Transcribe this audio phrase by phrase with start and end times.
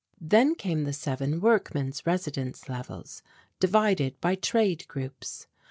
[0.19, 3.21] Then came the seven workmen's residence levels,
[3.59, 5.45] divided by trade groups.